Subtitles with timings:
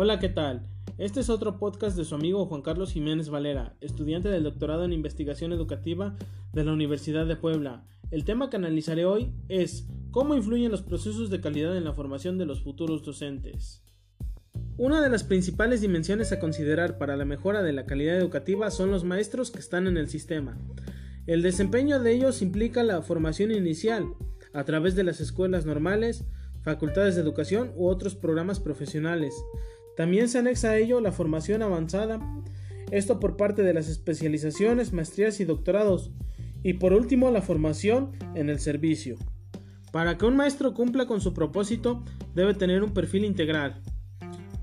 [0.00, 0.62] Hola, ¿qué tal?
[0.96, 4.92] Este es otro podcast de su amigo Juan Carlos Jiménez Valera, estudiante del doctorado en
[4.92, 6.16] investigación educativa
[6.52, 7.84] de la Universidad de Puebla.
[8.12, 12.38] El tema que analizaré hoy es cómo influyen los procesos de calidad en la formación
[12.38, 13.82] de los futuros docentes.
[14.76, 18.92] Una de las principales dimensiones a considerar para la mejora de la calidad educativa son
[18.92, 20.56] los maestros que están en el sistema.
[21.26, 24.04] El desempeño de ellos implica la formación inicial,
[24.52, 26.24] a través de las escuelas normales,
[26.62, 29.34] facultades de educación u otros programas profesionales.
[29.98, 32.20] También se anexa a ello la formación avanzada,
[32.92, 36.12] esto por parte de las especializaciones, maestrías y doctorados,
[36.62, 39.16] y por último la formación en el servicio.
[39.90, 42.04] Para que un maestro cumpla con su propósito,
[42.36, 43.82] debe tener un perfil integral.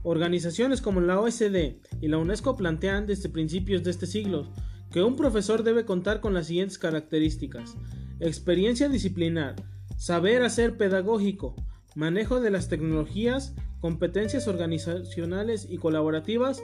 [0.04, 4.54] Organizaciones como la OSD y la UNESCO plantean desde principios de este siglo
[4.90, 7.76] que un profesor debe contar con las siguientes características:
[8.22, 9.58] experiencia disciplinar,
[9.98, 11.58] saber hacer pedagógico,
[11.94, 13.54] manejo de las tecnologías,
[13.86, 16.64] competencias organizacionales y colaborativas,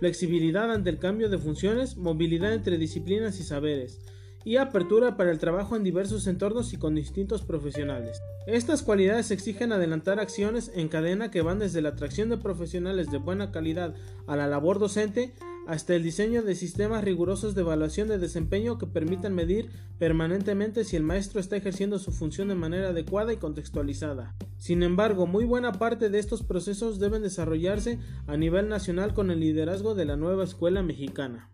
[0.00, 4.02] flexibilidad ante el cambio de funciones, movilidad entre disciplinas y saberes,
[4.44, 8.20] y apertura para el trabajo en diversos entornos y con distintos profesionales.
[8.46, 13.16] Estas cualidades exigen adelantar acciones en cadena que van desde la atracción de profesionales de
[13.16, 13.94] buena calidad
[14.26, 15.32] a la labor docente
[15.68, 20.96] hasta el diseño de sistemas rigurosos de evaluación de desempeño que permitan medir permanentemente si
[20.96, 24.34] el maestro está ejerciendo su función de manera adecuada y contextualizada.
[24.56, 29.40] Sin embargo, muy buena parte de estos procesos deben desarrollarse a nivel nacional con el
[29.40, 31.50] liderazgo de la nueva escuela mexicana.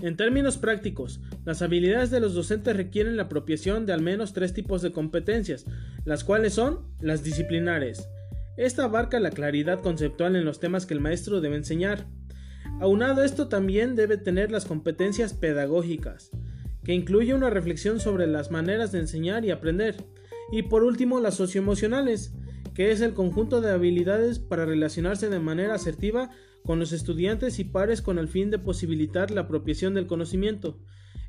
[0.00, 4.52] En términos prácticos, las habilidades de los docentes requieren la apropiación de al menos tres
[4.52, 5.64] tipos de competencias,
[6.04, 8.08] las cuales son las disciplinares.
[8.56, 12.06] Esta abarca la claridad conceptual en los temas que el maestro debe enseñar,
[12.78, 16.30] Aunado esto también debe tener las competencias pedagógicas,
[16.84, 19.96] que incluye una reflexión sobre las maneras de enseñar y aprender.
[20.52, 22.34] Y por último, las socioemocionales,
[22.74, 26.30] que es el conjunto de habilidades para relacionarse de manera asertiva
[26.64, 30.78] con los estudiantes y pares con el fin de posibilitar la apropiación del conocimiento.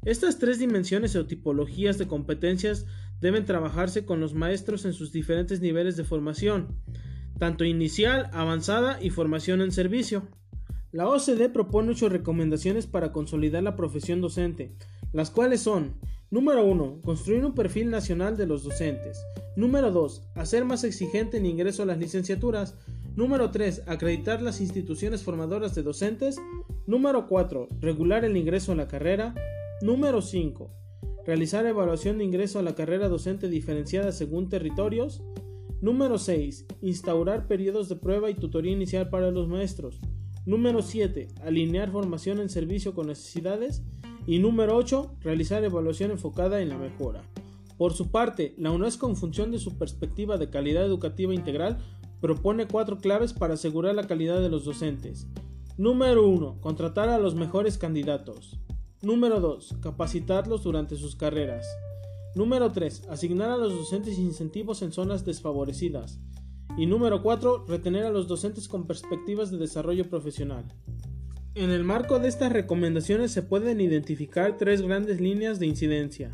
[0.04, 2.86] Estas tres dimensiones o tipologías de competencias
[3.22, 6.78] deben trabajarse con los maestros en sus diferentes niveles de formación,
[7.40, 10.28] tanto inicial, avanzada y formación en servicio.
[10.92, 14.74] La OCDE propone ocho recomendaciones para consolidar la profesión docente,
[15.12, 15.96] las cuales son
[16.30, 17.04] Número 1.
[17.06, 19.26] Construir un perfil nacional de los docentes.
[19.56, 20.24] Número 2.
[20.36, 22.76] Hacer más exigente el ingreso a las licenciaturas.
[23.16, 23.84] Número 3.
[23.88, 26.38] Acreditar las instituciones formadoras de docentes.
[26.86, 27.70] Número 4.
[27.80, 29.36] Regular el ingreso a la carrera.
[29.82, 30.70] Número 5.
[31.26, 35.24] Realizar evaluación de ingreso a la carrera docente diferenciada según territorios.
[35.80, 36.66] Número 6.
[36.82, 40.02] Instaurar periodos de prueba y tutoría inicial para los maestros.
[40.48, 41.28] Número 7.
[41.44, 43.84] Alinear formación en servicio con necesidades.
[44.26, 45.18] Y número 8.
[45.20, 47.22] Realizar evaluación enfocada en la mejora.
[47.78, 51.80] Por su parte, la UNESCO en función de su perspectiva de calidad educativa integral
[52.22, 55.28] propone cuatro claves para asegurar la calidad de los docentes.
[55.78, 56.62] Número 1.
[56.62, 58.58] Contratar a los mejores candidatos.
[59.02, 59.80] Número 2.
[59.82, 61.68] Capacitarlos durante sus carreras.
[62.36, 63.10] Número 3.
[63.10, 66.22] Asignar a los docentes incentivos en zonas desfavorecidas.
[66.78, 67.66] Y número 4.
[67.68, 70.64] Retener a los docentes con perspectivas de desarrollo profesional.
[71.56, 76.30] En el marco de estas recomendaciones se pueden identificar tres grandes líneas de incidencia.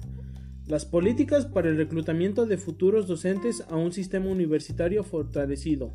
[0.67, 5.93] Las políticas para el reclutamiento de futuros docentes a un sistema universitario fortalecido.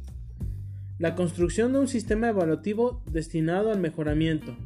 [0.99, 4.57] La construcción de un sistema evaluativo destinado al mejoramiento.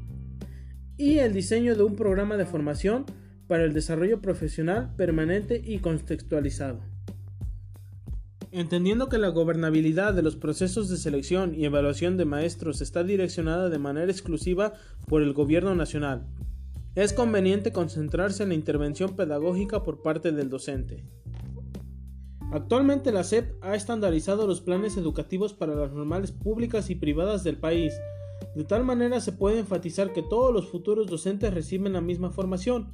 [0.97, 3.05] Y el diseño de un programa de formación
[3.49, 6.92] para el desarrollo profesional permanente y contextualizado.
[8.55, 13.71] Entendiendo que la gobernabilidad de los procesos de selección y evaluación de maestros está direccionada
[13.71, 14.75] de manera exclusiva
[15.09, 16.27] por el Gobierno Nacional,
[16.95, 21.03] es conveniente concentrarse en la intervención pedagógica por parte del docente.
[22.53, 27.57] Actualmente la SEP ha estandarizado los planes educativos para las normales públicas y privadas del
[27.57, 27.95] país,
[28.55, 32.93] de tal manera se puede enfatizar que todos los futuros docentes reciben la misma formación,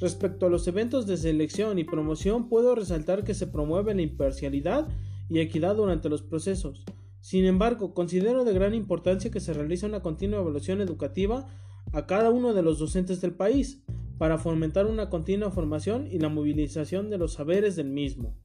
[0.00, 4.88] Respecto a los eventos de selección y promoción, puedo resaltar que se promueve la imparcialidad
[5.28, 6.84] y equidad durante los procesos.
[7.20, 11.48] Sin embargo, considero de gran importancia que se realice una continua evaluación educativa
[11.92, 13.82] a cada uno de los docentes del país,
[14.18, 18.36] para fomentar una continua formación y la movilización de los saberes del mismo.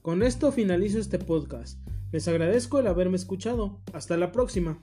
[0.00, 1.80] Con esto finalizo este podcast.
[2.12, 3.80] Les agradezco el haberme escuchado.
[3.92, 4.80] Hasta la próxima.